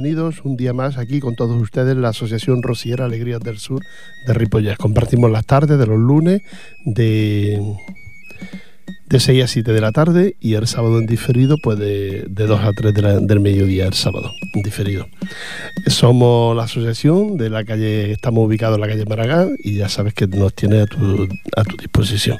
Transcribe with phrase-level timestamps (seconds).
[0.00, 3.82] bienvenidos un día más aquí con todos ustedes la Asociación Rociera Alegrías del Sur
[4.28, 4.78] de Ripollas.
[4.78, 6.42] Compartimos las tardes de los lunes
[6.84, 7.60] de
[9.08, 12.46] de 6 a 7 de la tarde y el sábado en diferido, pues de, de
[12.46, 15.06] 2 a 3 del mediodía el sábado en diferido.
[15.86, 20.14] Somos la asociación de la calle, estamos ubicados en la calle Maragán y ya sabes
[20.14, 22.38] que nos tiene a tu, a tu disposición.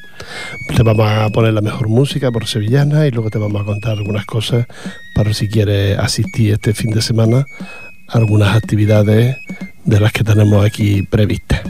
[0.76, 3.98] Te vamos a poner la mejor música por sevillana y luego te vamos a contar
[3.98, 4.66] algunas cosas
[5.14, 7.46] para si quieres asistir este fin de semana
[8.08, 9.36] algunas actividades
[9.84, 11.62] de las que tenemos aquí previstas.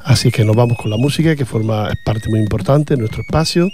[0.00, 3.68] Así que nos vamos con la música que forma parte muy importante de nuestro espacio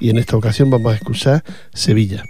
[0.00, 2.24] y en esta ocasión vamos a escuchar Sevilla.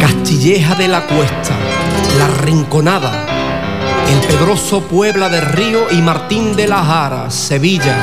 [0.00, 1.56] Castilleja de la Cuesta,
[2.18, 3.26] La Rinconada,
[4.08, 7.96] El Pedroso Puebla del Río y Martín de la Jara, Sevilla.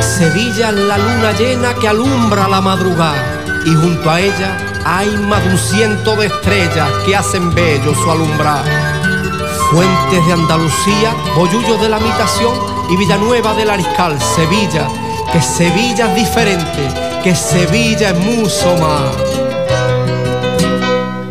[0.00, 5.42] Sevilla es la luna llena que alumbra la madrugada y junto a ella hay más
[5.42, 8.64] de un ciento de estrellas que hacen bello su alumbrar.
[9.70, 12.54] Fuentes de Andalucía, Bollullo de la Mitación
[12.88, 14.86] y Villanueva del Ariscal, Sevilla,
[15.32, 16.88] que Sevilla es diferente,
[17.24, 19.12] que Sevilla es mucho más.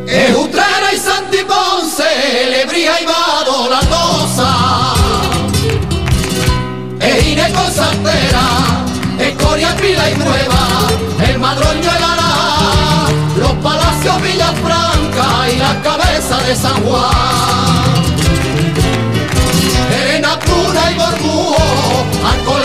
[0.06, 2.04] Es Utrera y Santiponce,
[2.50, 3.26] Lebría y Vado.
[7.00, 8.48] Es Ineco Santera,
[9.20, 12.25] es Coria, y Nueva, el Madroño la
[13.66, 17.96] Palacio Villafranca y la cabeza de San Juan.
[19.92, 21.58] Elena Pura y Borbúo,
[22.32, 22.65] Alcolea,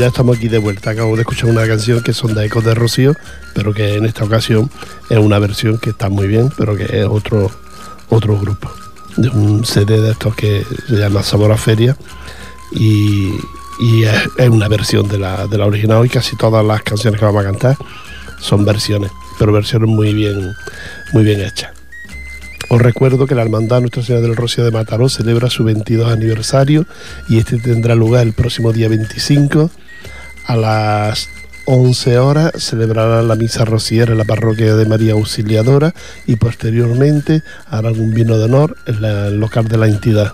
[0.00, 0.90] ya estamos aquí de vuelta.
[0.90, 3.14] Acabo de escuchar una canción que son de Ecos de Rocío,
[3.54, 4.70] pero que en esta ocasión
[5.10, 7.50] es una versión que está muy bien, pero que es otro,
[8.08, 8.72] otro grupo.
[9.18, 11.98] De un CD de estos que se llama Sabor a Feria
[12.72, 13.28] y,
[14.38, 17.42] es, una versión de la, de la original y casi todas las canciones que vamos
[17.42, 17.76] a cantar
[18.40, 20.50] son versiones, pero versiones muy bien,
[21.12, 21.72] muy bien hechas.
[22.70, 26.86] Os recuerdo que la Hermandad Nuestra Señora del Rocío de Mataró celebra su 22 aniversario
[27.28, 29.70] y este tendrá lugar el próximo día 25
[30.50, 31.28] a las
[31.66, 35.94] 11 horas celebrará la misa rociera en la parroquia de María Auxiliadora
[36.26, 40.32] y posteriormente harán un vino de honor en el local de la entidad.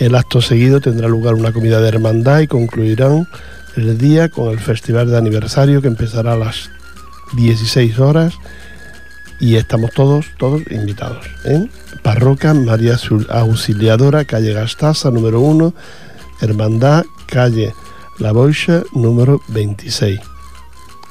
[0.00, 3.28] El acto seguido tendrá lugar una comida de hermandad y concluirán
[3.76, 6.68] el día con el festival de aniversario que empezará a las
[7.36, 8.34] 16 horas
[9.38, 11.24] y estamos todos, todos invitados.
[11.44, 11.70] en
[12.02, 12.96] Parroquia María
[13.28, 15.72] Auxiliadora, calle Gastaza, número 1,
[16.40, 17.72] Hermandad, calle
[18.18, 20.20] La Boixa, número 26.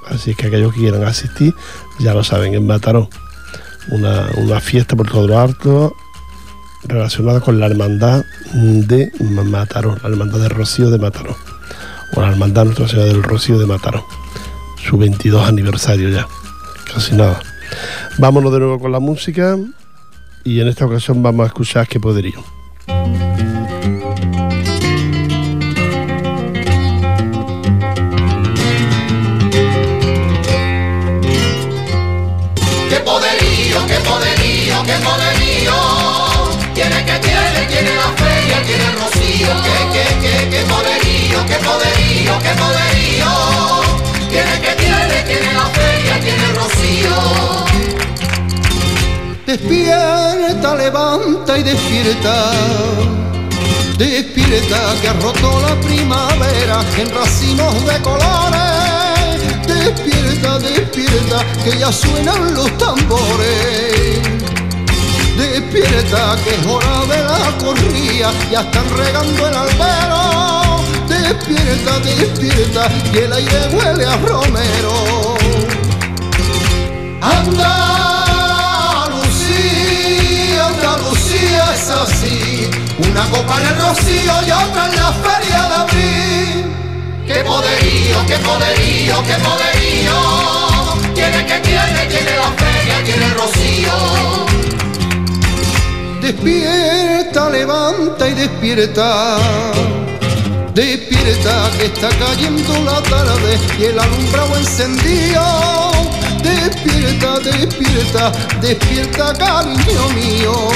[0.08, 1.54] Así que aquellos que quieran asistir,
[2.00, 3.10] ya lo saben, en Mataró.
[3.90, 5.96] Una, una fiesta por todo lo alto
[6.84, 8.24] relacionada con la hermandad
[8.54, 11.36] de Mataró, la hermandad de Rocío de Mataró,
[12.16, 14.06] o la hermandad Nuestra Señora del Rocío de Mataró.
[14.88, 16.28] Su 22 aniversario ya,
[16.94, 17.42] casi nada.
[18.18, 19.58] Vámonos de nuevo con la música
[20.44, 22.57] y en esta ocasión vamos a escuchar qué poderío.
[39.42, 39.64] El rocío.
[39.64, 43.32] Qué, qué, qué, qué poderío, qué poderío, qué poderío.
[44.30, 47.16] Tiene que tiene, tiene la feria, tiene el rocío.
[49.46, 52.52] Despierta, levanta y despierta.
[53.98, 59.68] Despierta que ha roto la primavera en racimos de colores.
[59.68, 64.37] Despierta, despierta que ya suenan los tambores.
[65.38, 70.82] Despierta que es hora de la corría, ya están regando el albero.
[71.08, 75.38] Despierta, despierta que el aire huele a romero.
[77.22, 77.98] Anda
[81.78, 86.74] es así, una copa en el rocío y otra en la feria de abril.
[87.26, 91.14] ¡Qué poderío, qué poderío, qué poderío!
[91.14, 94.67] Tiene que tiene, tiene la feria, tiene el rocío.
[96.28, 99.38] Despierta, levanta y despierta.
[100.74, 105.42] Despierta que está cayendo la tarde y el alumbrado encendido.
[106.44, 110.70] Despierta, despierta, despierta cariño mío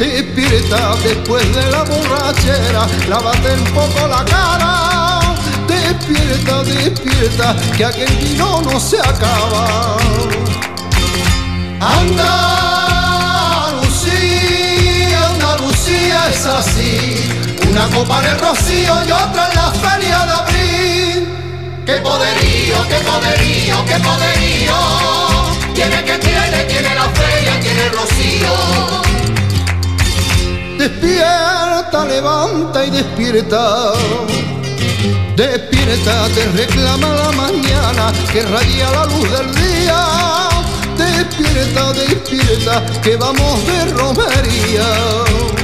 [0.00, 5.20] Despierta después de la borrachera, lávate un poco la cara.
[5.68, 9.98] Despierta, despierta, que aquel vino no se acaba.
[11.78, 12.69] Andalucía,
[16.30, 17.16] es así.
[17.70, 21.28] Una copa de rocío y otra en la feria de abril.
[21.86, 24.76] ¡Qué poderío, qué poderío, qué poderío!
[25.74, 29.00] Tiene que tiene, tiene la feria, tiene el rocío.
[30.78, 33.92] Despierta, levanta y despierta.
[35.36, 40.00] Despierta, te reclama la mañana que raya la luz del día.
[40.96, 45.59] Despierta, despierta, que vamos de romería.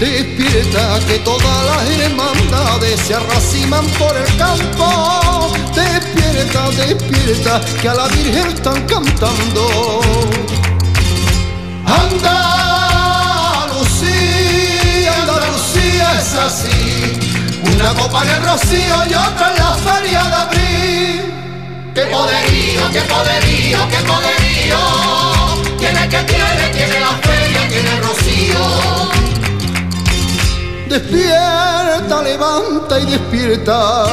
[0.00, 5.52] Despierta, que todas las hermandades se arraciman por el campo.
[5.74, 10.00] Despierta, despierta, que a la Virgen están cantando.
[11.84, 12.58] Anda
[16.18, 17.18] es así.
[17.74, 21.22] Una copa en el rocío y otra en la feria de abril.
[21.94, 24.78] ¡Qué poderío, qué poderío, qué poderío!
[25.78, 29.08] Tiene que tiene, tiene la feria, tiene el rocío.
[30.88, 34.06] Despierta, levanta y despierta.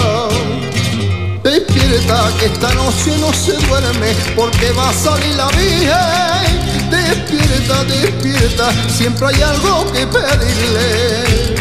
[1.42, 6.90] Despierta que esta noche no se duerme porque va a salir la Virgen.
[6.92, 11.56] Despierta, despierta, siempre hay algo que pedirle.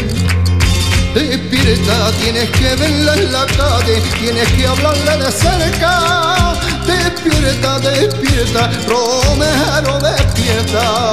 [1.13, 6.55] Despierta, tienes que verla en la calle, tienes que hablarle de cerca.
[6.85, 11.11] Despierta, despierta, Romero, despierta.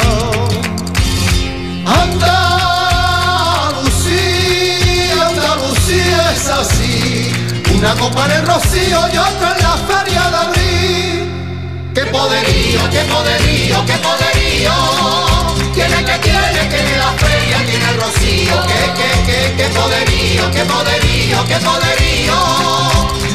[1.87, 2.62] Andalucía,
[5.93, 7.33] Es así.
[7.77, 11.93] Una copa en el rocío y otra en la feria de abril.
[11.95, 15.23] ¡Qué poderío, qué poderío, qué poderío!
[15.75, 20.65] tiene que tiene, tiene la feria, tiene el rocío, que, que, que, que poderío, que
[20.65, 21.45] poderío.
[21.47, 22.37] qué poderío.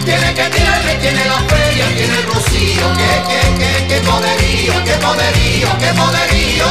[0.06, 2.86] Tiene que tirarle, tiene la feria, tiene el rocío.
[2.98, 6.68] Qué, qué, qué, qué poderío, qué poderío, qué poderío.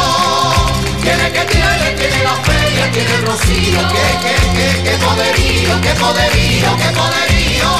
[1.02, 3.78] Tiene que tirarle, tiene la feria, tiene el rocío.
[3.92, 7.70] Qué, qué, qué, qué poderío, qué poderío, qué poderío.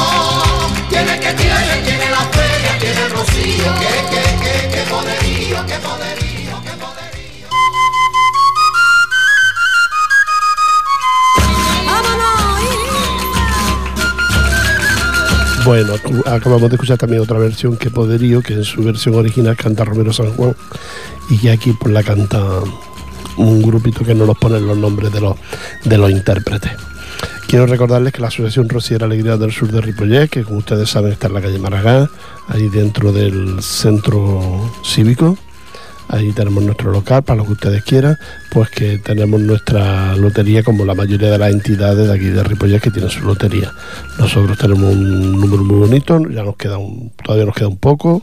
[0.89, 3.75] Tiene que tirarle, tiene la feria, tiene el rocío.
[3.81, 7.49] Qué, qué, qué, qué poderío, qué poderío, qué poderío.
[15.65, 15.95] Bueno,
[16.27, 20.13] acabamos de escuchar también otra versión que Poderío, que en su versión original canta Romero
[20.13, 20.55] San Juan
[21.29, 22.41] y que aquí pues la canta
[23.37, 25.37] un grupito que no nos ponen los nombres de los,
[25.85, 26.73] de los intérpretes.
[27.49, 31.13] Quiero recordarles que la Asociación Rociera Alegría del Sur de Ripollet, que como ustedes saben
[31.13, 32.09] está en la calle Maragán,
[32.49, 35.39] ahí dentro del centro cívico,
[36.09, 38.17] Ahí tenemos nuestro local para lo que ustedes quieran,
[38.53, 42.81] pues que tenemos nuestra lotería como la mayoría de las entidades de aquí de Ripollet
[42.81, 43.73] que tienen su lotería.
[44.19, 48.23] Nosotros tenemos un número muy bonito, ya nos queda un, todavía nos queda un poco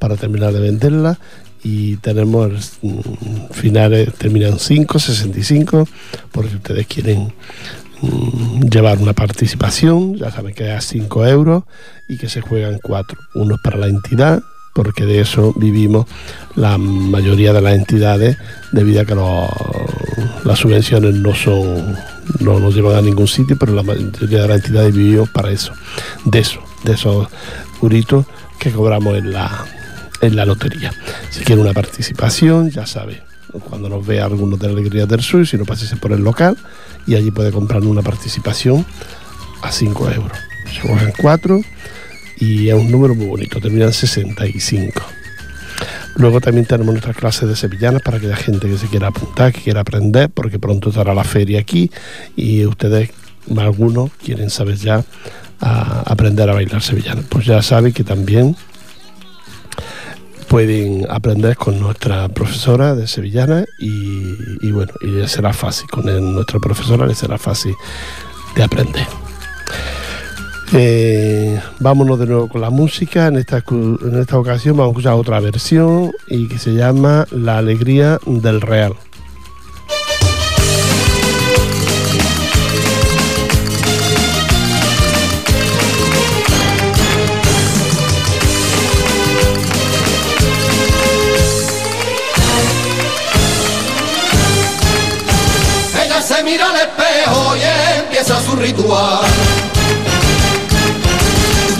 [0.00, 1.18] para terminar de venderla
[1.62, 5.88] y tenemos mm, finales, terminan 5, 65,
[6.32, 7.32] por si ustedes quieren
[8.00, 11.64] mm, llevar una participación, ya saben que es 5 euros
[12.08, 13.18] y que se juegan 4.
[13.34, 14.42] Uno para la entidad,
[14.74, 16.06] porque de eso vivimos
[16.54, 18.36] la mayoría de las entidades
[18.72, 19.14] debido a que
[20.44, 21.96] las subvenciones no son
[22.38, 25.72] no nos llevan a ningún sitio pero la mayoría de las entidades vivimos para eso
[26.24, 27.28] de eso de esos
[27.80, 28.26] curitos
[28.60, 29.66] que cobramos en la
[30.20, 30.92] en la lotería
[31.30, 33.22] si quiere una participación ya sabe
[33.68, 36.56] cuando nos vea algunos de la Alegría del Sur si no pasese por el local
[37.06, 38.86] y allí puede comprar una participación
[39.62, 40.38] a 5 euros
[40.72, 41.60] se cogen 4
[42.40, 45.02] y es un número muy bonito, termina en 65.
[46.16, 49.60] Luego también tenemos nuestras clases de sevillanas para aquella gente que se quiera apuntar, que
[49.60, 51.90] quiera aprender, porque pronto estará la feria aquí
[52.36, 53.10] y ustedes,
[53.56, 55.04] algunos, quieren saber ya
[55.60, 57.26] a aprender a bailar sevillanas.
[57.28, 58.56] Pues ya saben que también
[60.50, 66.04] pueden aprender con nuestra profesora de sevillana y, bueno, y les será fácil, con
[66.34, 67.72] nuestra profesora les será fácil
[68.56, 69.06] de aprender.
[70.72, 73.28] Eh, vámonos de nuevo con la música.
[73.28, 77.58] En esta, en esta ocasión vamos a escuchar otra versión y que se llama La
[77.58, 78.94] Alegría del Real.
[98.56, 99.20] Ritual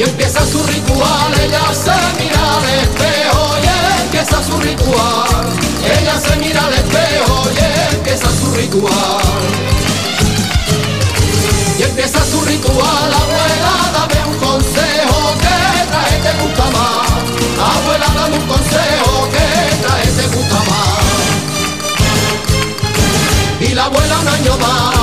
[0.00, 3.66] y empieza su ritual, ella se mira al espejo y
[4.02, 5.46] empieza su ritual,
[5.84, 7.58] ella se mira al espejo y
[7.94, 9.20] empieza su ritual.
[11.78, 17.10] Y empieza su ritual, abuela, dame un consejo, que trae te gusta más.
[17.76, 19.46] Abuela, dame un consejo, que
[19.82, 21.00] trae te gusta más.
[23.60, 24.99] Y la abuela un año más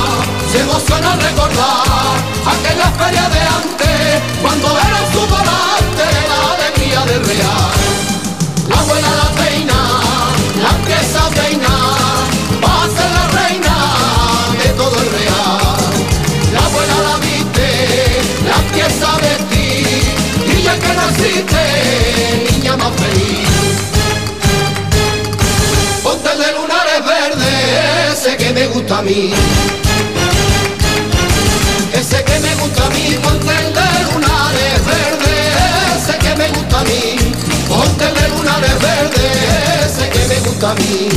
[0.77, 7.71] emociona recordar aquella feria de antes, cuando era su volante la alegría del real.
[8.69, 9.79] La abuela la peina,
[10.61, 12.27] la empieza a peinar,
[12.63, 13.75] va a ser la reina
[14.61, 15.77] de todo el real.
[16.53, 17.69] La abuela la viste,
[18.47, 20.15] la empieza a vestir,
[20.45, 21.63] y ya que naciste,
[22.51, 23.49] niña más feliz.
[26.03, 29.33] Ponte de lunares verdes, ese que me gusta a mí
[33.07, 35.35] mí, ponte el de verde,
[35.95, 37.15] ese que me gusta a mí,
[37.67, 39.25] ponte el de verde,
[39.85, 41.09] ese que me gusta a mí.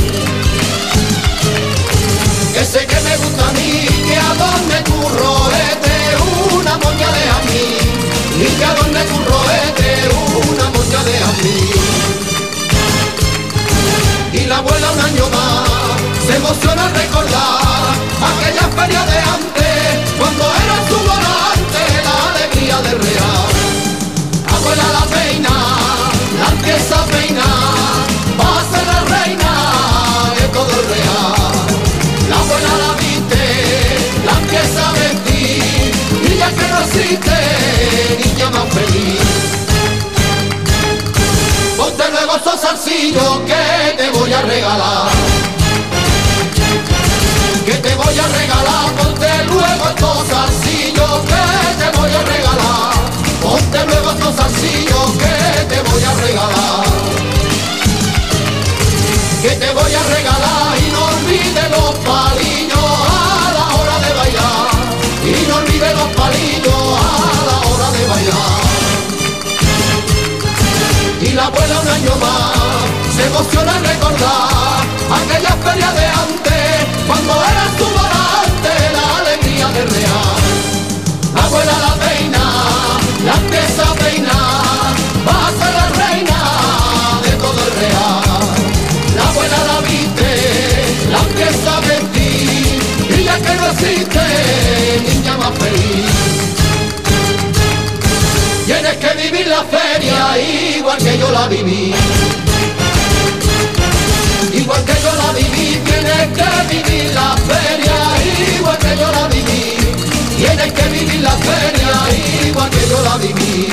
[2.55, 5.95] Ese que me gusta a mí, que adorne tu roete,
[6.53, 7.63] una moña de a mí,
[8.37, 9.89] y que adorne tu roete,
[10.49, 11.57] una moña de a mí.
[14.33, 15.80] Y la abuela un año más
[16.27, 17.95] se emociona recordar
[18.29, 23.49] aquella feria de antes, cuando era su volante la alegría del real.
[24.55, 25.55] Abuela la peina,
[26.39, 28.05] la empieza a peinar,
[28.39, 29.53] va a ser la reina
[30.39, 31.53] de todo el real.
[32.29, 33.43] La abuela la viste,
[34.25, 35.91] la empieza a vestir,
[36.29, 37.37] niña que no existe,
[38.23, 39.60] niña más feliz.
[71.49, 79.17] Un año más, se emociona recordar aquella feria de antes, cuando era su volante la
[79.17, 80.41] alegría de real.
[81.43, 82.43] Abuela la peina,
[83.25, 84.93] la empieza a peinar,
[85.27, 86.39] va a ser la reina
[87.23, 88.41] de todo el real.
[89.15, 90.31] La abuela la viste,
[91.09, 92.81] la empieza a vestir,
[93.17, 94.21] y ya que no existe,
[95.07, 96.60] niña más feliz.
[98.91, 100.37] Tienes que vivir la feria
[100.77, 101.93] igual que yo la viví.
[104.53, 109.77] Igual que yo la viví, tienes que vivir la feria igual que yo la viví.
[110.35, 113.67] Tienes que vivir la feria igual que yo la viví.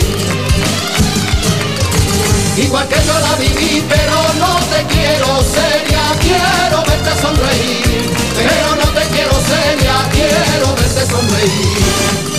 [2.57, 8.11] Igual que yo la viví, pero no te quiero seria, quiero verte sonreír.
[8.37, 12.38] Pero no te quiero seria, quiero verte sonreír.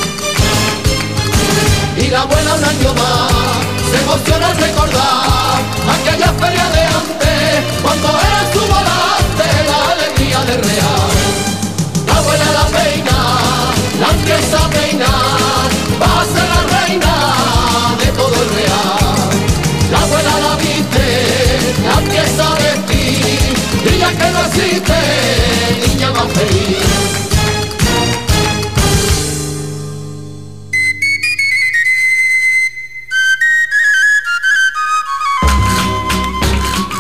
[2.01, 3.32] Y la abuela un año más
[3.91, 5.60] se emociona al recordar
[5.96, 11.12] aquella feria de antes, cuando era su volante la alegría de real.
[12.07, 13.18] La abuela la peina,
[14.00, 15.70] la empieza a peinar,
[16.01, 17.16] va a ser la reina
[18.00, 19.29] de todo el real.
[19.92, 21.07] La abuela la viste,
[21.85, 23.53] la empieza a vestir,
[23.85, 24.98] y ya que no existe,
[25.88, 26.99] niña más feliz.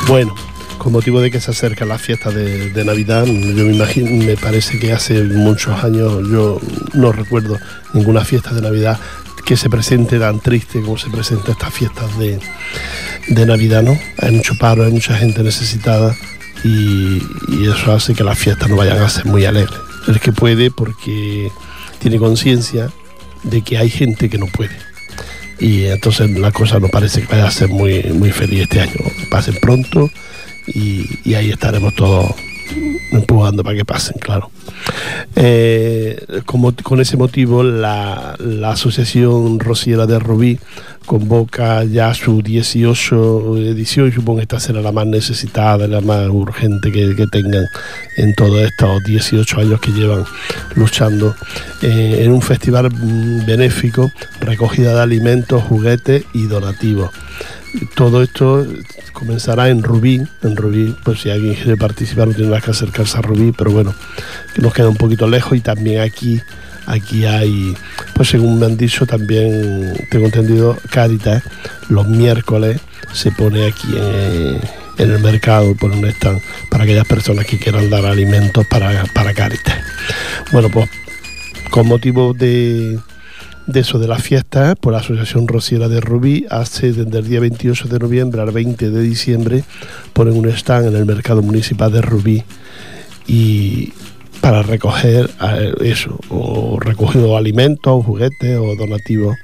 [0.09, 0.33] Bueno,
[0.79, 4.79] con motivo de que se acerca la fiesta de, Navidad, yo me imagino, me parece
[4.79, 6.59] que hace muchos años yo
[6.95, 7.59] no recuerdo
[7.93, 8.99] ninguna fiesta de Navidad
[9.45, 12.39] que se presente tan triste como se presenta estas fiestas de,
[13.27, 13.99] de Navidad, ¿no?
[14.17, 16.17] Hay mucho paro, hay mucha gente necesitada
[16.63, 19.79] y, y eso hace que las fiestas no vayan a ser muy alegres.
[20.07, 21.51] El que puede porque
[21.99, 22.91] tiene conciencia
[23.43, 24.88] de que hay gente que no puede
[25.59, 28.99] y entonces la cosa no parece que vaya a ser muy, muy feliz este año.
[29.29, 30.09] Pasen pronto
[30.67, 32.33] y, y ahí estaremos todos
[33.11, 34.51] empujando para que pasen, claro.
[35.35, 40.59] Eh, con ese motivo, la, la, Asociación Rociera de Rubí
[41.05, 46.91] convoca ya su 18 edición, supongo que esta será la más necesitada, la más urgente
[46.91, 47.65] que, tengan
[48.17, 50.23] en todos estos 18 años que llevan
[50.75, 51.35] luchando,
[51.81, 52.89] eh, en un festival
[53.45, 57.09] benéfico, recogida de alimentos, juguetes y donativos
[57.95, 58.65] todo esto
[59.13, 63.17] comenzará en Rubí, en Rubí, pues si alguien quiere participar no tiene más que acercarse
[63.17, 63.93] a Rubí, pero bueno,
[64.55, 66.41] que nos queda un poquito lejos y también aquí,
[66.85, 67.75] aquí hay,
[68.15, 71.43] pues según me han dicho también, tengo entendido, Caritas,
[71.89, 72.79] los miércoles
[73.13, 78.05] se pone aquí en, el mercado, por un stand para aquellas personas que quieran dar
[78.05, 79.33] alimentos para, para.
[80.51, 80.89] Bueno, pues
[81.69, 82.99] con motivo de
[83.71, 87.39] de eso de las fiestas, por la Asociación Rociera de Rubí, hace desde el día
[87.39, 89.63] 28 de noviembre al 20 de diciembre,
[90.13, 92.43] ponen un stand en el mercado municipal de Rubí
[93.27, 93.93] y
[94.41, 95.29] para recoger
[95.81, 99.35] eso, o recoger alimentos, juguetes o donativos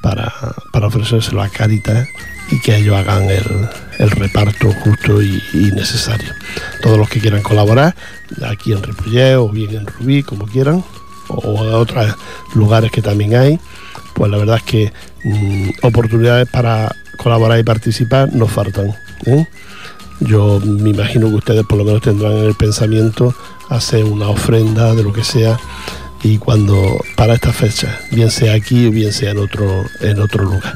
[0.00, 0.32] para,
[0.72, 2.08] para ofrecérselo a Caritas
[2.50, 6.32] y que ellos hagan el, reparto justo y, y, necesario.
[6.80, 7.94] Todos los que quieran colaborar,
[8.42, 10.82] aquí en Ripollet o bien en Rubí, como quieran,
[11.28, 12.14] o a otros
[12.54, 13.58] lugares que también hay,
[14.14, 14.92] pues la verdad es que
[15.24, 18.94] mmm, oportunidades para colaborar y participar nos faltan.
[19.26, 19.46] ¿eh?
[20.20, 23.34] Yo me imagino que ustedes por lo menos tendrán en el pensamiento
[23.68, 25.58] hacer una ofrenda de lo que sea
[26.22, 30.44] y cuando para esta fecha, bien sea aquí o bien sea en otro, en otro
[30.44, 30.74] lugar.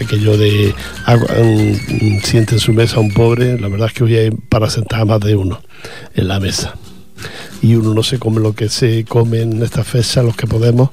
[0.00, 0.74] Aquello de
[1.08, 5.00] um, siente en su mesa un pobre, la verdad es que hoy hay para sentar
[5.00, 5.60] a más de uno
[6.14, 6.74] en la mesa
[7.60, 10.90] y uno no se come lo que se come en esta fecha, los que podemos,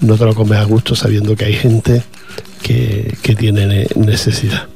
[0.00, 2.02] no te lo comes a gusto sabiendo que hay gente
[2.62, 4.68] que, que tiene necesidad.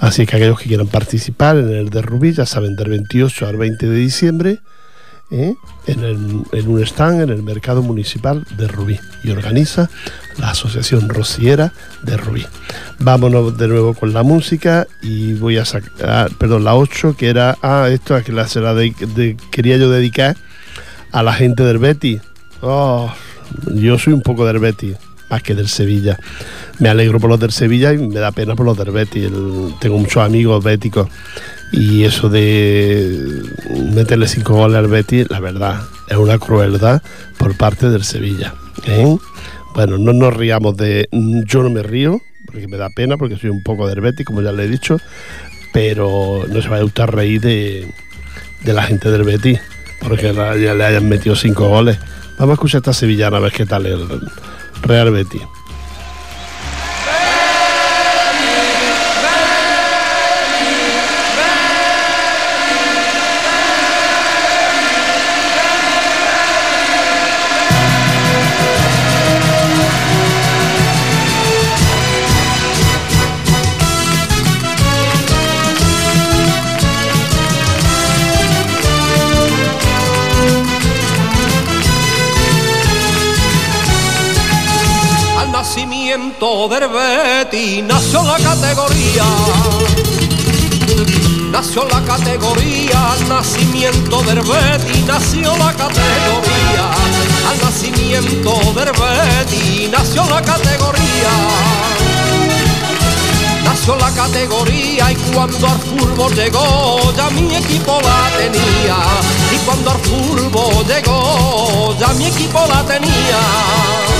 [0.00, 3.56] Así que aquellos que quieran participar en el de Rubí, ya saben, del 28 al
[3.56, 4.58] 20 de diciembre,
[5.32, 5.56] ¿eh?
[5.86, 9.90] en, un stand en el mercado municipal de Rubí y organiza
[10.38, 12.44] la Asociación Rociera de Rubí.
[12.98, 17.56] Vámonos de nuevo con la música y voy a sacar, perdón, la 8, que era,
[17.62, 20.36] ah, esto es que la, se de, quería yo dedicar
[21.10, 22.20] a la gente del Betis.
[22.60, 23.12] Oh,
[23.74, 24.96] yo soy un poco del Betis,
[25.30, 26.18] más que del Sevilla.
[26.78, 29.24] Me alegro por los del Sevilla y me da pena por los del Betis.
[29.24, 31.08] El, tengo muchos amigos béticos
[31.72, 33.42] y eso de
[33.94, 37.02] meterle cinco goles al Betis, la verdad, es una crueldad
[37.38, 38.54] por parte del Sevilla.
[38.86, 39.16] ¿eh?
[39.74, 41.08] Bueno, no nos riamos de.
[41.10, 44.42] Yo no me río, porque me da pena, porque soy un poco del Betis, como
[44.42, 44.98] ya le he dicho,
[45.72, 47.88] pero no se va a gustar reír de,
[48.64, 49.58] de la gente del Betis,
[50.00, 51.98] porque la, ya le hayan metido cinco goles.
[52.38, 54.06] Vamos a escuchar esta sevillana a ver qué tal el
[54.82, 55.42] Real Betis.
[86.68, 89.24] Del Betis nació la categoría.
[91.50, 94.42] Nació la categoría, nacimiento del
[95.06, 96.90] nació la categoría.
[97.50, 101.32] Al nacimiento del nació la categoría.
[103.64, 108.96] Nació la categoría y cuando al fútbol llegó ya mi equipo la tenía.
[109.52, 114.11] Y cuando al fútbol llegó ya mi equipo la tenía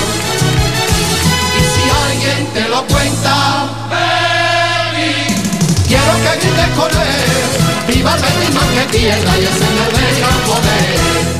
[2.53, 3.69] te lo cuenta.
[3.89, 5.35] Baby.
[5.87, 11.33] Quiero que grites con él, viva el más que pierda y Señor del gran poder.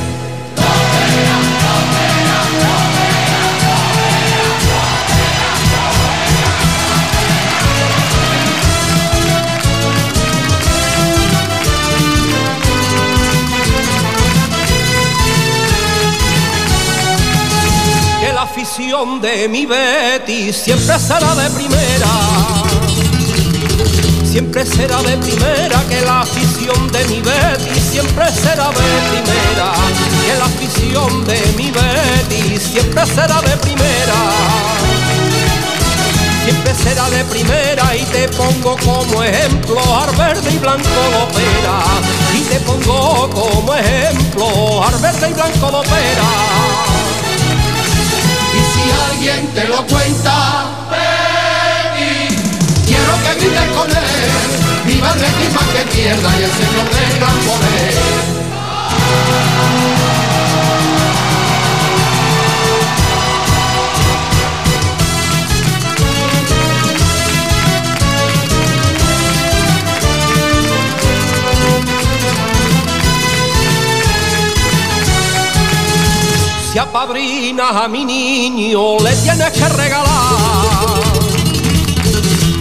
[18.64, 22.06] Afición de mi Betty siempre será de primera.
[24.24, 29.74] Siempre será de primera que la afición de mi Betty siempre será de primera.
[30.24, 34.18] Que la afición de mi Betty siempre será de primera.
[36.44, 41.76] Siempre será de primera y te pongo como ejemplo al verde y blanco lopera.
[42.34, 46.93] Y te pongo como ejemplo al verde y blanco lopera
[49.10, 50.34] alguien te lo cuenta.
[50.90, 52.36] Baby,
[52.86, 54.30] quiero que grites con él,
[54.86, 55.20] viva el
[55.54, 57.94] más que pierda y el Señor del gran poder.
[76.94, 81.02] Si apadrinas a mi niño, le tienes que regalar.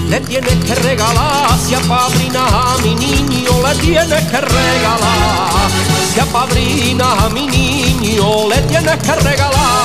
[0.09, 5.69] Le tienes que regalar, si apadrinas a mi niño, le tienes que regalar.
[6.11, 9.83] Si apadrinas a mi niño, le tienes que regalar.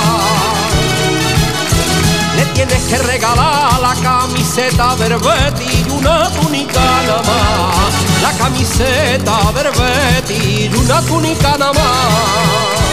[2.35, 8.23] Le tienes que regalar la camiseta del Betty y una túnica nada más.
[8.23, 12.88] La camiseta del Betty y una túnica nada más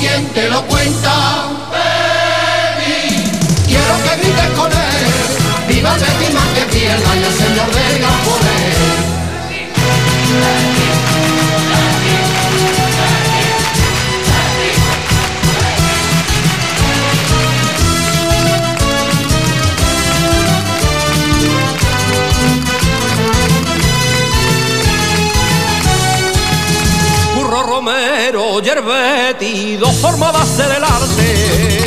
[0.00, 1.12] alguien te lo cuenta.
[1.70, 3.22] Baby,
[3.66, 5.68] quiero que grites con él.
[5.68, 9.09] Viva el Betis más que pierda y el Señor del poder.
[28.32, 31.82] Romero, Yerbetti, dos formas de hacer el arte.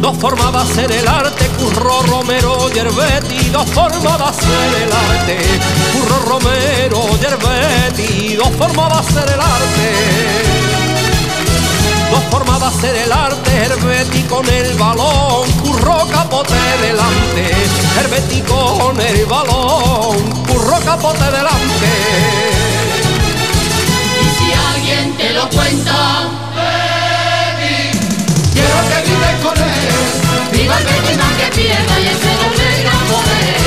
[0.00, 5.38] Dos formas de hacer el arte, Curro Romero, Yerbetti, dos formas de hacer el arte.
[5.92, 9.92] Curro Romero, Yerbetti, dos formas de hacer el arte.
[12.10, 17.54] Dos formas de hacer el arte, Herbeti con el balón, curro capote delante,
[18.00, 20.18] Herbeti con el balón,
[20.48, 22.81] curro capote delante
[25.32, 25.48] quiero
[28.88, 29.54] que vives con.
[30.52, 33.62] Viva Betis que pierda y ese doble gran poder.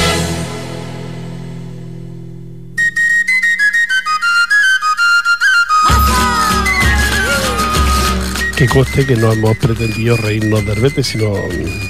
[8.56, 11.34] que coste que no hemos pretendido reírnos del Betis, sino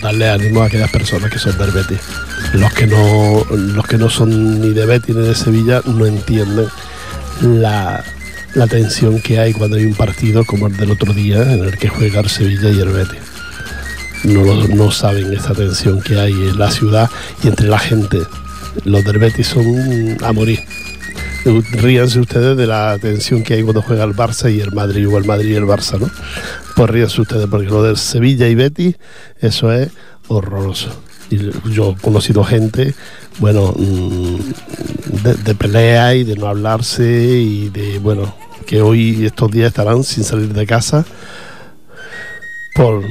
[0.01, 1.99] darle ánimo a aquellas personas que son del.
[2.53, 6.67] Los que no, los que no son ni de Betis ni de Sevilla no entienden
[7.41, 8.03] la,
[8.55, 11.77] la tensión que hay cuando hay un partido como el del otro día en el
[11.77, 13.19] que juega el Sevilla y el Betis.
[14.23, 17.09] No, no saben esa tensión que hay en la ciudad
[17.43, 18.21] y entre la gente.
[18.85, 20.61] Los del Betis son a morir.
[21.73, 25.17] Ríanse ustedes de la tensión que hay cuando juega el Barça y el Madrid, o
[25.17, 26.09] el Madrid y el Barça, ¿no?
[26.75, 28.95] Pues ríanse ustedes, porque lo del Sevilla y Betis,
[29.41, 29.89] eso es
[30.27, 31.04] horroroso.
[31.29, 32.93] Yo he conocido gente,
[33.39, 38.33] bueno, mm, de, de pelea y de no hablarse y de, bueno,
[38.65, 41.05] que hoy estos días estarán sin salir de casa
[42.75, 43.03] por,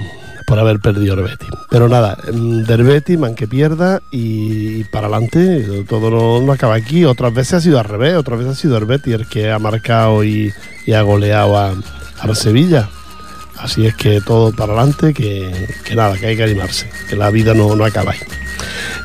[0.59, 1.49] haber perdido el Betis.
[1.71, 7.05] Pero nada, mm, del Betis, man que pierda y, para adelante, todo no, acaba aquí.
[7.05, 9.59] Otras veces ha sido al revés, otras veces ha sido el Betis el que ha
[9.59, 10.53] marcado y,
[10.95, 11.75] ha goleado a,
[12.21, 12.89] a, Sevilla.
[13.65, 15.51] Así es que todo para adelante, que,
[15.97, 18.19] nada, que hay que animarse, que la vida no, no acaba ahí.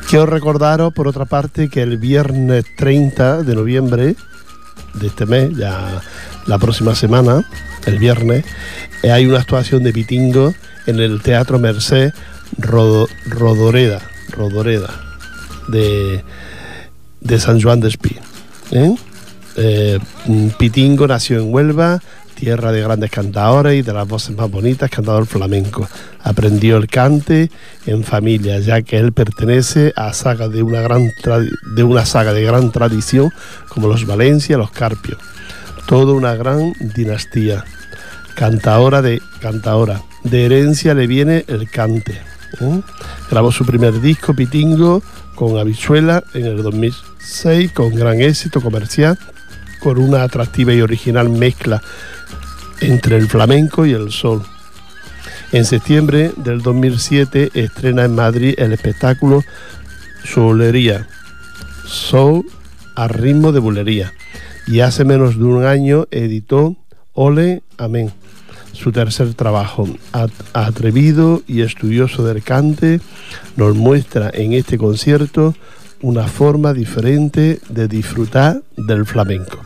[0.06, 4.16] Quiero recordaros, por otra parte, que el viernes 30 de noviembre
[4.92, 6.02] de este mes, ya
[6.44, 7.42] la próxima semana,
[7.86, 8.44] el viernes,
[9.02, 10.52] eh, hay una actuación de Pitingo
[10.86, 12.12] en el Teatro Merced
[12.58, 14.90] Rodoreda, Rodoreda
[15.68, 16.22] de,
[17.22, 18.14] de San Juan de Espí.
[18.72, 18.94] ¿eh?
[19.56, 19.98] Eh,
[20.58, 22.02] Pitingo nació en Huelva,
[22.40, 25.86] tierra de grandes cantadores y de las voces más bonitas, cantador flamenco.
[26.22, 27.50] Aprendió el cante
[27.84, 31.06] en familia, ya que él pertenece a saga de una, gran
[31.76, 33.30] de una saga de gran tradición
[33.68, 35.18] como los Valencia, los Carpios.
[35.86, 37.62] Toda una gran dinastía.
[38.34, 40.00] Cantadora de cantadora.
[40.24, 42.22] De herencia le viene el cante.
[42.60, 42.80] ¿eh?
[43.30, 45.02] Grabó su primer disco, Pitingo,
[45.34, 49.18] con Habichuela en el 2006, con gran éxito comercial,
[49.80, 51.82] con una atractiva y original mezcla
[52.80, 54.42] entre el flamenco y el sol.
[55.52, 59.42] En septiembre del 2007 estrena en Madrid el espectáculo
[60.24, 61.08] Solería,
[61.86, 62.44] Soul
[62.94, 64.12] a ritmo de bulería,
[64.66, 66.76] y hace menos de un año editó
[67.14, 68.12] Ole Amén,
[68.72, 69.88] su tercer trabajo.
[70.52, 73.00] Atrevido y estudioso del cante,
[73.56, 75.54] nos muestra en este concierto
[76.02, 79.58] una forma diferente de disfrutar del flamenco.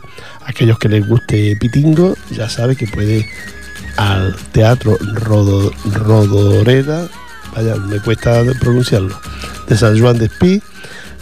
[0.45, 3.27] Aquellos que les guste Pitingo ya saben que puede
[3.97, 4.97] al Teatro
[5.93, 7.07] Rodoreda,
[7.55, 9.19] vaya, me cuesta pronunciarlo,
[9.67, 10.61] de San Juan de Espí,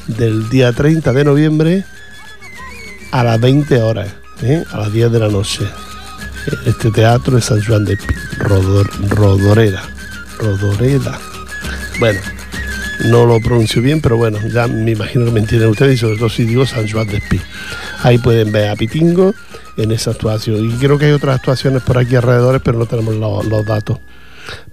[0.07, 1.85] del día 30 de noviembre
[3.11, 4.09] a las 20 horas,
[4.41, 4.63] ¿eh?
[4.71, 5.67] a las 10 de la noche.
[6.65, 9.83] Este teatro es San Juan de Espí, Rodoreda,
[10.39, 11.19] Rodoreda.
[11.99, 12.19] Bueno,
[13.05, 16.17] no lo pronuncio bien, pero bueno, ya me imagino que me entienden ustedes y sobre
[16.17, 17.39] todo si digo San Juan de Espí.
[18.03, 19.33] Ahí pueden ver a Pitingo
[19.77, 20.69] en esa actuación.
[20.69, 23.99] Y creo que hay otras actuaciones por aquí alrededor, pero no tenemos los, datos.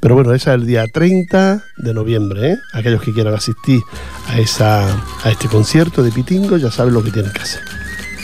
[0.00, 2.52] Pero bueno, esa es el día 30 de noviembre.
[2.52, 2.58] ¿eh?
[2.72, 3.80] Aquellos que quieran asistir
[4.26, 4.84] a, esa,
[5.22, 7.62] a este concierto de Pitingo ya saben lo que tienen que hacer.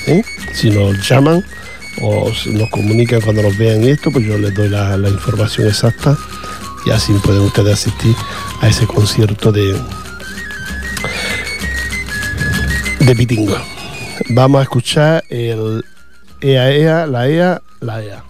[0.09, 0.25] ¿eh?
[0.53, 1.45] Si nos llaman
[2.03, 6.19] o nos comunican cuando nos vean esto, pues yo les doy la, la información exacta
[6.85, 8.15] y así pueden ustedes asistir
[8.61, 9.77] a ese concierto de,
[13.01, 13.57] de Pitingo.
[14.29, 15.85] Vamos a escuchar el
[16.41, 18.25] EA, EA, la EA, la EA.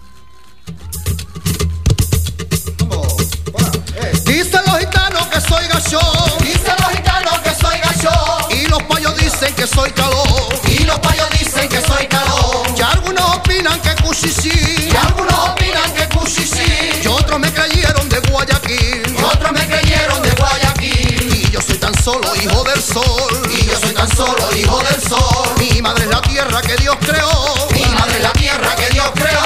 [4.25, 6.01] Dicen los gitanos que soy gachón.
[6.41, 8.51] Dicen los gitanos que soy gachón.
[8.51, 10.27] Y los payos dicen que soy calor.
[10.67, 12.67] Y los payos dicen que soy calor.
[12.77, 14.89] Y algunos opinan que cuchichi.
[14.91, 17.01] Y algunos opinan que cuchichi.
[17.03, 19.15] Y otros me creyeron de Guayaquil.
[19.17, 19.86] Y otros me creyeron
[22.07, 23.51] solo hijo del sol.
[23.51, 25.49] Y yo soy tan solo hijo del sol.
[25.59, 27.67] Mi madre es la tierra que Dios creó.
[27.73, 29.36] Mi madre es la tierra que Dios creó.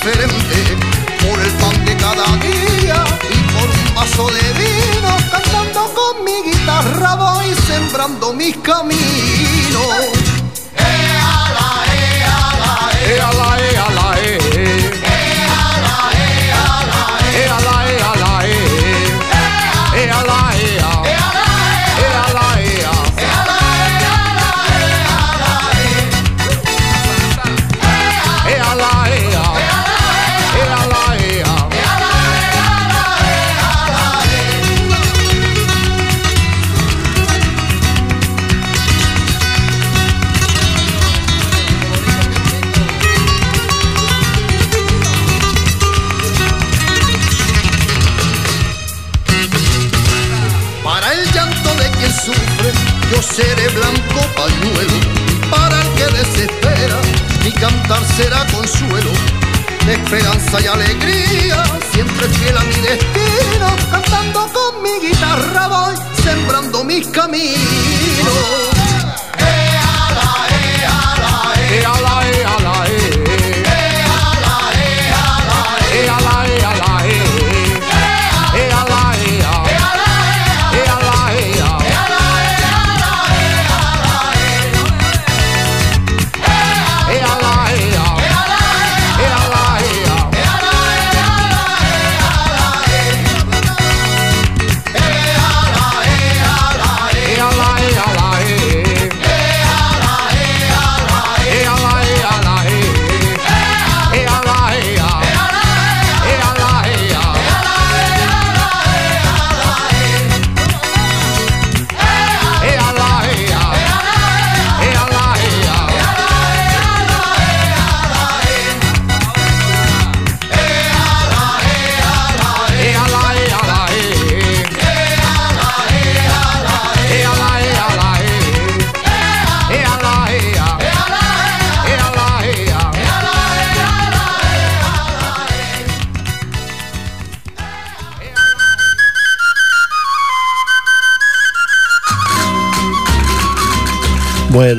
[0.00, 6.50] Por el pan de cada día y por un vaso de vino, cantando con mi
[6.50, 9.37] guitarra voy sembrando mis caminos.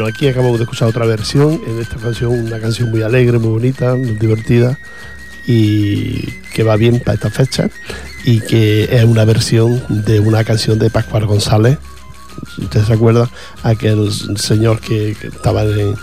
[0.09, 3.95] Aquí acabamos de escuchar otra versión, en esta canción, una canción muy alegre, muy bonita,
[3.95, 4.77] muy divertida
[5.47, 6.21] y
[6.53, 7.69] que va bien para esta fecha
[8.23, 11.77] y que es una versión de una canción de Pascual González.
[12.57, 13.29] Usted se acuerda,
[13.63, 15.95] aquel señor que, estaba en,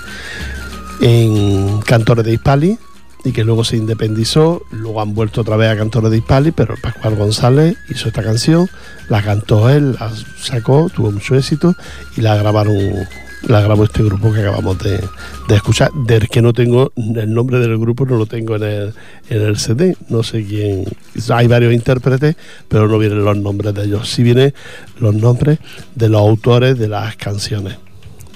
[1.01, 2.79] en Cantores de Hispali
[3.25, 6.75] y que luego se independizó, luego han vuelto otra vez a Cantores de Hispali, pero
[6.81, 8.69] Pascual González hizo esta canción,
[9.09, 11.75] la cantó él, la sacó, tuvo mucho éxito
[12.17, 13.07] y la grabaron
[13.47, 15.03] la grabó este grupo que acabamos de,
[15.55, 18.95] escuchar, del que no tengo el nombre del grupo, no lo tengo en el,
[19.29, 20.85] en el CD, no sé quién,
[21.33, 22.37] hay varios intérpretes,
[22.69, 24.53] pero no vienen los nombres de ellos, sí vienen
[24.99, 25.59] los nombres
[25.95, 27.79] de los autores de las canciones.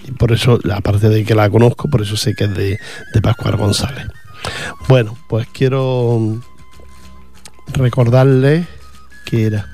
[0.06, 2.78] Y por eso, aparte de que la conozco, por eso sé que es de,
[3.12, 4.06] de Pascual González.
[4.88, 6.40] Bueno, pues quiero
[7.72, 8.66] recordarles
[9.26, 9.66] que era.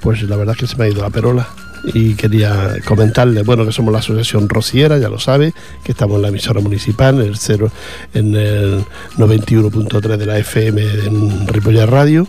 [0.00, 1.48] Pues la verdad es que se me ha ido la perola
[1.84, 5.54] y quería comentarle, bueno, que somos la Asociación Rociera, ya lo sabe,
[5.84, 7.70] que estamos en la emisora municipal, en el, cero,
[8.14, 8.84] en el
[9.16, 12.28] 91.3 de la FM en Ripollar Radio.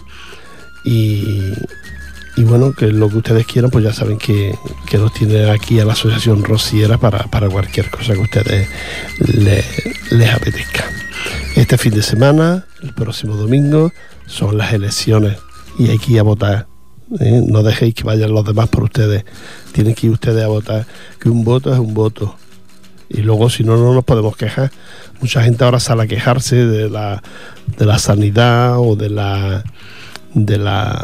[0.83, 1.53] Y,
[2.35, 4.55] y, bueno, que lo que ustedes quieran, pues ya saben que,
[4.87, 8.69] que nos tiene aquí a la Asociación Rociera para, cualquier cosa que ustedes
[9.19, 10.85] les apetezca.
[11.55, 13.91] Este fin de semana, el próximo domingo,
[14.25, 15.37] son las elecciones
[15.77, 16.70] y hay que ir a votar
[17.19, 17.41] ¿eh?
[17.45, 19.25] no dejéis que vayan los demás por ustedes.
[19.71, 20.85] Tienen que ir ustedes a votar.
[21.19, 22.35] Que un voto es un voto.
[23.09, 24.71] Y luego, si no, no nos podemos quejar.
[25.19, 27.21] Mucha gente ahora sale a quejarse de la,
[27.77, 29.63] de la sanidad o de la
[30.33, 31.03] de la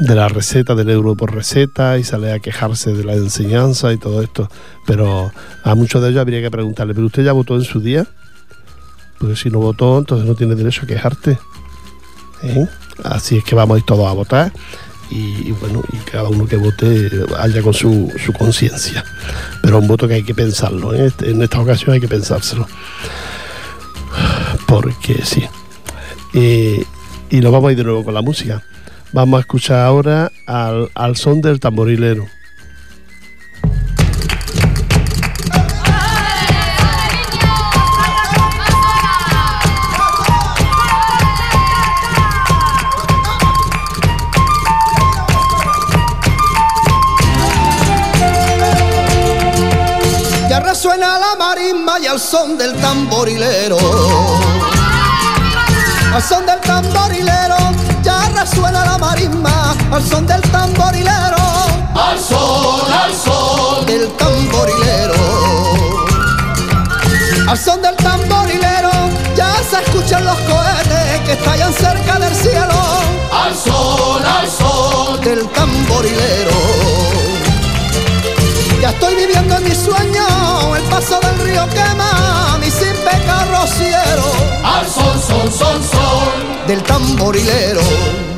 [0.00, 3.98] de la receta del euro por receta y sale a quejarse de la enseñanza y
[3.98, 4.48] todo esto
[4.86, 5.30] pero
[5.62, 8.06] a muchos de ellos habría que preguntarle pero usted ya votó en su día
[9.18, 11.38] porque si no votó entonces no tiene derecho a quejarte
[12.42, 12.66] ¿Eh?
[13.02, 14.52] Así es que vamos a ir todos a votar
[15.10, 19.04] y, bueno, y cada uno que vote haya con su, conciencia.
[19.62, 21.06] Pero un voto que hay que pensarlo, ¿eh?
[21.06, 22.66] este, en esta ocasión hay que pensárselo.
[24.66, 25.44] Porque sí.
[26.32, 26.84] Eh,
[27.30, 28.62] y nos vamos a ir de nuevo con la música.
[29.12, 32.26] Vamos a escuchar ahora al, al son del tamborilero.
[52.14, 53.76] Al son del tamborilero.
[56.14, 57.56] Al son del tamborilero,
[58.04, 61.42] ya resuena la marimba, al son del tamborilero.
[61.92, 65.14] Al son, al son del tamborilero.
[67.48, 68.92] Al son del tamborilero,
[69.34, 72.76] ya se escuchan los cohetes que estallan cerca del cielo.
[73.32, 76.52] Al son, al son del tamborilero.
[78.80, 80.33] Ya estoy viviendo en mi sueño, el
[80.94, 82.94] paso del río quema mi sin
[83.50, 84.26] rociero.
[84.62, 87.80] Al son, son, son, son del tamborilero.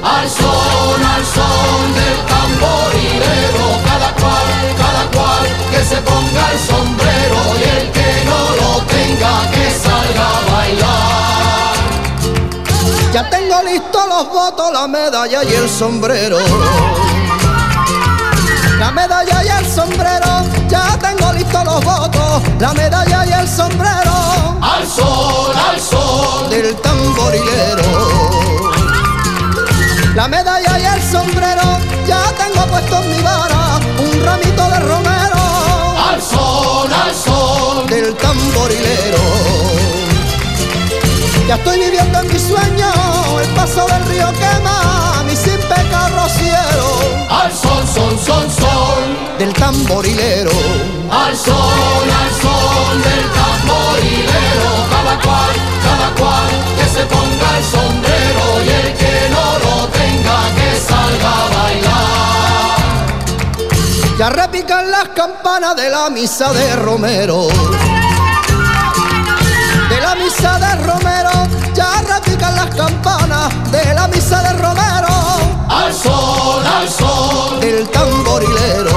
[0.02, 3.64] Al son, al son del tamborilero.
[3.88, 4.46] Cada cual,
[4.82, 10.26] cada cual que se ponga el sombrero y el que no lo tenga que salga
[10.36, 11.74] a bailar.
[13.12, 16.38] Ya tengo listos los votos, la medalla y el sombrero.
[18.78, 20.35] La medalla y el sombrero,
[21.46, 22.42] listos los votos.
[22.58, 24.58] La medalla y el sombrero.
[24.60, 26.50] Al sol, al sol.
[26.50, 27.82] Del tamborilero.
[30.14, 33.78] La medalla y el sombrero, ya tengo puesto en mi vara.
[33.98, 35.42] Un ramito de romero.
[36.08, 37.86] Al sol, al sol.
[37.86, 39.18] Del tamborilero.
[41.46, 42.90] Ya estoy viviendo en mi sueño,
[43.40, 47.28] el paso del río quema mi sin pecado cielo.
[47.30, 49.38] Al sol, sol, sol, sol.
[49.38, 50.50] Del tamborilero.
[51.10, 54.70] Al sol, al sol del tamborilero.
[54.90, 60.38] Cada cual, cada cual que se ponga el sombrero y el que no lo tenga
[60.56, 62.16] que salga a bailar.
[64.18, 67.48] Ya repican las campanas de la misa de Romero.
[69.88, 71.30] De la misa de Romero,
[71.74, 75.06] ya repican las campanas de la misa de Romero.
[75.68, 77.60] Al sol, al sol.
[77.60, 78.95] Del tamborilero.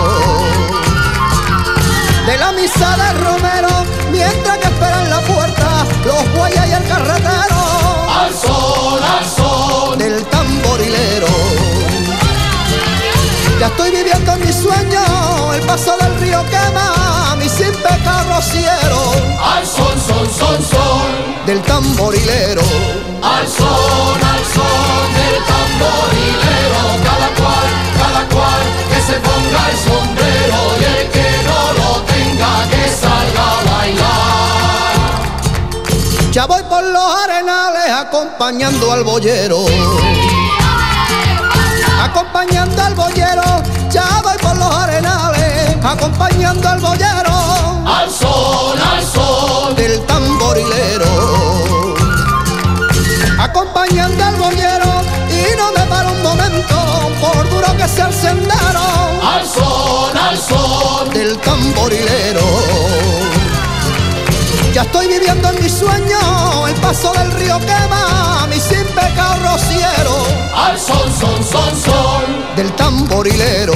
[2.29, 3.69] De la misa de Romero,
[4.11, 7.61] mientras que esperan la puerta, los guayas y el carretero.
[8.07, 9.97] Al sol, al sol.
[9.97, 11.25] Del tamborilero.
[13.59, 19.11] Ya estoy viviendo en mi sueño, el paso del río quema mi sin pecado cielo.
[19.43, 21.11] Al sol, sol, sol, sol.
[21.47, 22.61] Del tamborilero.
[23.23, 26.81] Al sol, al sol del tamborilero.
[27.03, 27.67] Cada cual,
[27.97, 28.61] cada cual
[28.91, 30.38] que se ponga el sombrero
[36.31, 39.65] Ya voy por los arenales acompañando al boyero.
[42.03, 47.33] Acompañando al boyero, ya voy por los arenales, acompañando al boyero.
[47.85, 49.75] Al sol, al sol.
[49.75, 50.78] Del tamborilero.
[64.79, 70.25] Ya estoy viviendo en mi sueño, el paso del río quema mi sin pecado rociero.
[70.55, 72.55] Al sol, son, son, sol.
[72.55, 73.73] Del tamborilero.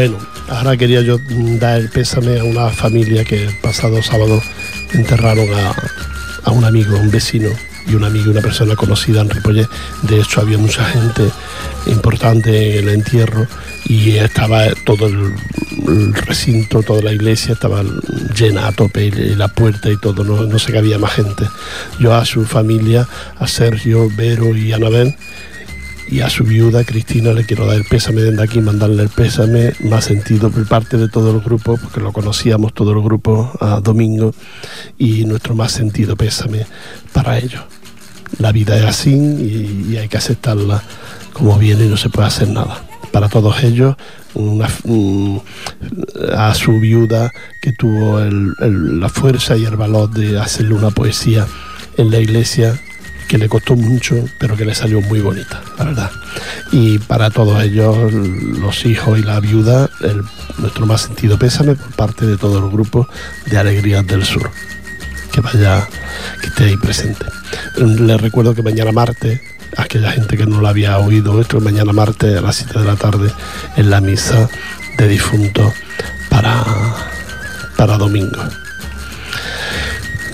[0.00, 0.16] Bueno,
[0.48, 1.18] ahora quería yo
[1.58, 4.40] dar el pésame a una familia que el pasado sábado
[4.94, 7.50] enterraron a, un amigo, un vecino
[7.86, 9.68] y un amigo, una persona conocida en Ripollet.
[10.04, 11.30] De hecho, había mucha gente
[11.84, 13.46] importante en el entierro
[13.84, 15.34] y estaba todo el,
[15.86, 17.82] el recinto, toda la iglesia estaba
[18.34, 21.44] llena a tope y la puerta y todo, no, no se cabía más gente.
[21.98, 23.06] Yo a su familia,
[23.38, 25.14] a Sergio, Vero y Anabel,
[26.10, 29.74] y a su viuda Cristina le quiero dar el pésame desde aquí, mandarle el pésame
[29.84, 33.80] más sentido por parte de todo el grupo, porque lo conocíamos todo el grupo a
[33.80, 34.34] Domingo,
[34.98, 36.66] y nuestro más sentido pésame
[37.12, 37.62] para ellos.
[38.38, 40.82] La vida es así y, hay que aceptarla
[41.32, 42.84] como viene y no se puede hacer nada.
[43.12, 43.96] Para todos ellos,
[46.36, 51.46] a su viuda que tuvo la fuerza y el valor de hacerle una poesía
[51.96, 52.80] en la iglesia
[53.30, 56.10] que le costó mucho, pero que le salió muy bonita, la verdad.
[56.72, 59.88] Y para todos ellos, los hijos y la viuda,
[60.58, 63.08] nuestro más sentido pésame por parte de todo el grupo
[63.46, 64.50] de Alegrías del Sur.
[65.30, 65.86] Que vaya,
[66.40, 67.24] que esté ahí presente.
[67.76, 69.40] Les recuerdo que mañana martes,
[69.76, 72.96] aquella gente que no lo había oído esto, mañana martes a las 7 de la
[72.96, 73.32] tarde
[73.76, 74.48] en la misa
[74.98, 75.72] de difunto
[76.30, 76.64] para,
[77.76, 78.42] para domingo.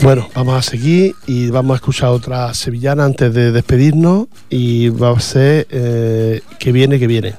[0.02, 5.10] Bueno, vamos a seguir y vamos a escuchar otra sevillana antes de despedirnos y va
[5.10, 7.34] a ser eh, que viene, que viene.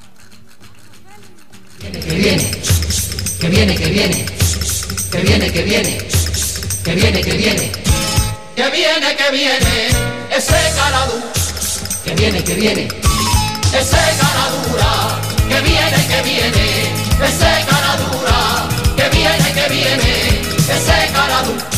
[1.79, 2.51] Que viene,
[3.39, 4.25] que viene, que viene,
[5.11, 5.97] que viene, que viene,
[6.83, 9.87] que viene, que viene, que viene,
[10.35, 11.21] ese caradú,
[12.03, 12.87] que viene, que viene,
[13.71, 16.65] ese caradura, que viene, que viene,
[17.23, 21.76] ese caradura, que viene, que viene, ese caradú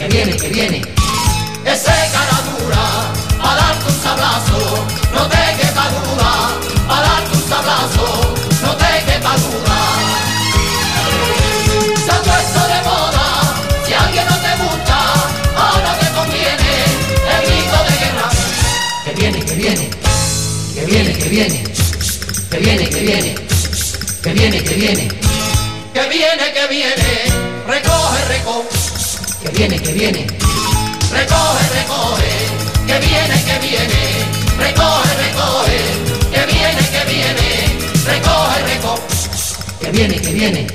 [0.00, 0.82] que viene, que viene.
[1.64, 2.84] Ese cara dura,
[3.42, 6.30] a darte un sablazo, no te quepa duda,
[6.88, 8.06] a darte un sablazo,
[8.62, 9.78] no te quepa duda.
[12.04, 13.26] Se ha puesto de moda,
[13.86, 14.98] si alguien no te gusta,
[15.54, 16.72] ahora te conviene
[17.32, 18.28] el grito de guerra.
[19.04, 19.90] Que viene, que viene,
[20.74, 21.62] que viene, que viene,
[22.50, 23.34] que viene, que viene, que viene,
[24.22, 25.08] que viene, que viene,
[25.92, 27.39] que viene, que viene,
[29.68, 30.26] que viene,
[31.10, 32.32] recoge, recoge,
[32.86, 34.24] que viene, que viene,
[34.56, 35.80] recoge, recoge,
[36.32, 39.02] que viene, que viene, recoge, recoge,
[39.80, 40.66] que viene, que viene,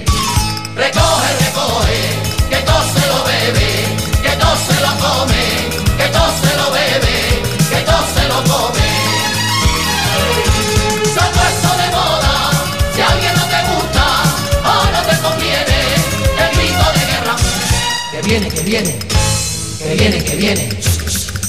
[0.76, 2.25] recoge, recoge,
[18.40, 19.16] viene, que viene
[19.80, 20.68] que viene, que viene,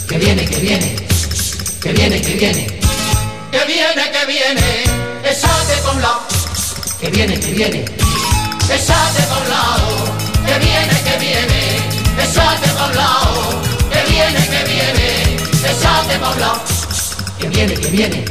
[0.07, 0.95] que viene, que viene,
[1.80, 2.66] que viene, que viene,
[3.51, 4.84] que viene, que viene,
[5.24, 6.20] echate por un lado,
[7.01, 7.84] que viene, que viene,
[8.70, 10.14] echate por un lado,
[10.47, 11.61] que viene, que viene,
[12.22, 16.62] echate por un lado, que viene, que viene, echate por un lado,
[17.41, 18.24] que viene, que viene,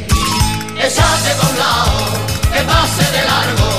[0.79, 1.91] echate por un lado,
[2.53, 3.69] que pase de largo,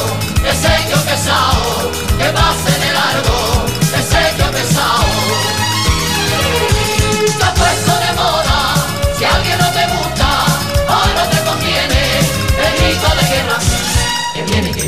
[0.45, 2.76] ese yo pesado, que pase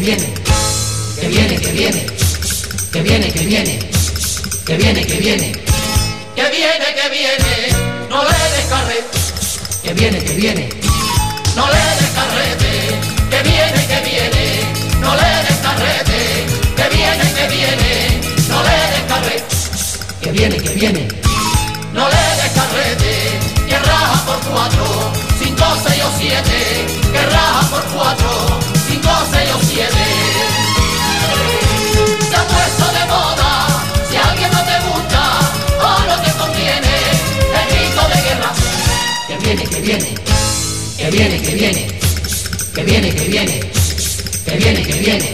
[0.08, 0.32] viene,
[1.20, 2.06] que viene, que viene,
[2.92, 3.78] que viene, que viene,
[4.64, 5.52] que viene, que viene,
[6.34, 7.52] que viene, que viene,
[8.08, 9.18] no le des carrete,
[9.82, 10.68] que viene, que viene,
[11.54, 12.72] no le des carrete,
[13.28, 14.44] que viene, que viene,
[15.02, 16.20] no le des carrete,
[16.74, 17.90] que viene, que viene,
[18.48, 19.56] no le des carrete,
[20.22, 21.37] que viene, que viene.
[41.10, 41.86] Que viene, que viene,
[42.74, 43.60] que viene, que viene,
[44.44, 45.32] que viene, que viene.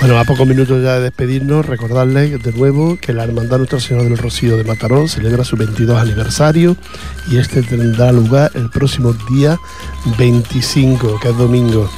[0.00, 4.04] Bueno, a pocos minutos ya de despedirnos, recordarles de nuevo que la Hermandad Nuestra Señora
[4.04, 6.78] del Rocío de Mataró celebra su 22 aniversario
[7.30, 9.58] y este tendrá lugar el próximo día
[10.18, 11.90] 25, que es domingo.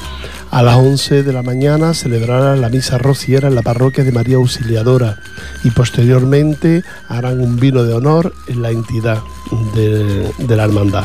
[0.51, 4.36] A las 11 de la mañana celebrará la misa rociera en la parroquia de María
[4.36, 5.20] Auxiliadora
[5.62, 9.22] y posteriormente harán un vino de honor en la entidad
[9.76, 11.05] de, la hermandad.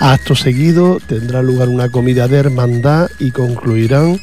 [0.00, 4.18] Acto seguido tendrá lugar una comida de hermandad y concluirán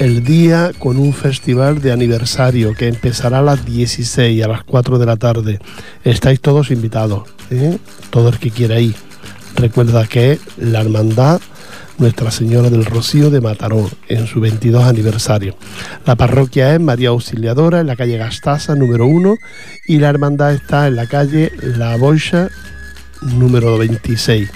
[0.00, 4.98] el día con un festival de aniversario que empezará a las 16 a las 4
[4.98, 5.60] de la tarde.
[6.04, 7.78] Estáis todos invitados, ¿eh?
[8.10, 8.94] todo el que quiera ir.
[9.56, 11.40] Recuerda que la hermandad
[11.98, 15.56] Nuestra Señora del Rocío de Mataró en su 22 aniversario.
[16.04, 19.36] La parroquia es María Auxiliadora en la calle Gastasa número 1
[19.86, 22.50] y la hermandad está en la calle La Boixa
[23.22, 24.50] número 26.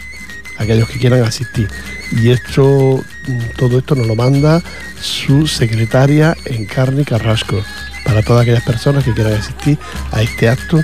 [0.58, 1.68] Aquellos que quieran asistir.
[2.12, 3.02] Y esto,
[3.56, 4.62] todo esto nos lo manda
[5.00, 7.62] su secretaria Encarni Carrasco
[8.04, 9.78] para todas aquellas personas que quieran asistir
[10.12, 10.82] a este acto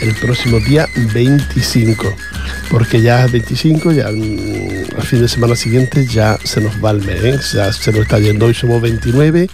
[0.00, 2.04] el próximo día 25
[2.70, 6.90] porque ya es 25 ya mm, al fin de semana siguiente ya se nos va
[6.90, 7.40] el mes ¿eh?
[7.54, 9.48] ya se nos está yendo hoy somos 29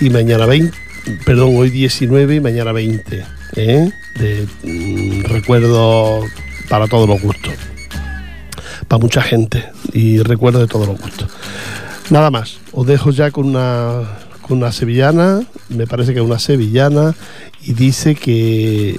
[0.00, 0.76] y mañana 20
[1.24, 3.24] perdón hoy 19 y mañana 20
[3.56, 3.90] ¿eh?
[4.14, 6.24] de mm, recuerdo
[6.68, 7.54] para todos los gustos
[8.86, 11.28] para mucha gente y recuerdo de todos los gustos
[12.10, 14.00] Nada más, os dejo ya con una,
[14.48, 17.14] una sevillana, me parece que una sevillana,
[17.62, 18.98] y dice que,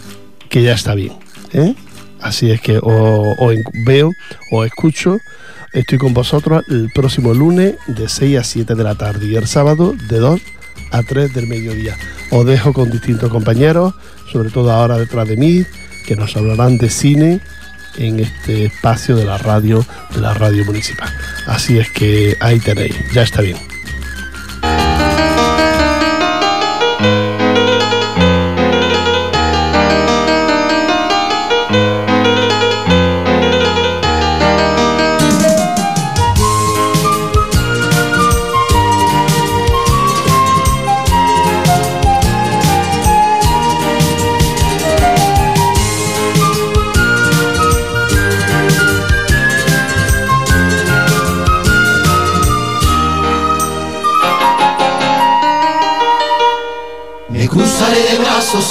[0.50, 1.14] que ya está bien.
[1.54, 1.76] ¿eh?
[2.22, 4.12] Así es que os veo,
[4.52, 5.18] os escucho,
[5.74, 9.48] estoy con vosotros el próximo lunes de 6 a 7 de la tarde y el
[9.48, 10.42] sábado de 2
[10.92, 11.96] a 3 del mediodía.
[12.32, 13.94] Os dejo con distintos compañeros,
[14.32, 15.66] sobre todo ahora detrás de mí,
[16.06, 17.40] que nos hablarán de cine
[17.98, 21.10] en este espacio de la radio, de la radio municipal.
[21.48, 23.58] Así es que ahí tenéis, ya está bien.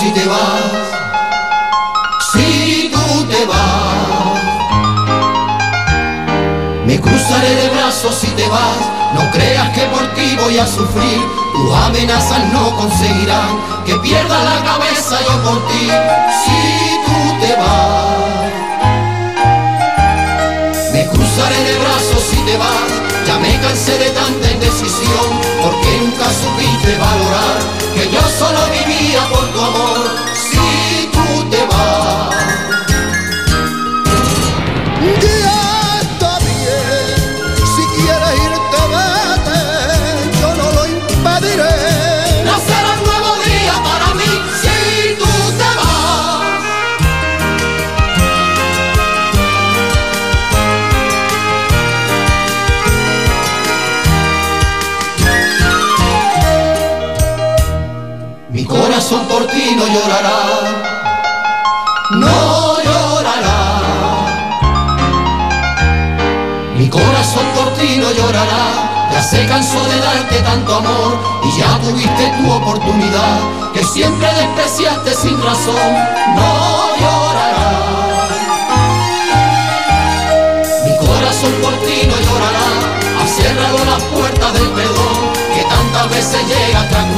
[0.09, 0.73] Si te vas,
[2.33, 4.41] si tú te vas.
[6.87, 8.79] Me cruzaré de brazos si te vas,
[9.15, 11.21] no creas que por ti voy a sufrir,
[11.53, 15.91] tus amenazas no conseguirán que pierda la cabeza yo por ti,
[16.43, 16.61] si
[17.05, 18.53] tú te vas.
[20.95, 25.29] Me cruzaré de brazos si te vas, Ya me cansé de tanta indecisión,
[25.63, 27.59] porque nunca supiste valorar
[27.95, 30.08] que yo solo vivía por tu amor.
[59.77, 60.39] No llorará,
[62.11, 63.59] no llorará.
[66.77, 71.79] Mi corazón por ti no llorará, ya se cansó de darte tanto amor y ya
[71.81, 73.39] tuviste tu oportunidad,
[73.75, 75.93] que siempre despreciaste sin razón,
[76.37, 77.69] no llorará.
[80.85, 82.69] Mi corazón por ti no llorará,
[83.21, 85.17] ha cerrado las puertas del perdón,
[85.55, 87.09] que tantas veces llegaste a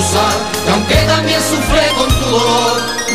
[0.65, 3.10] que aunque también sufre con tu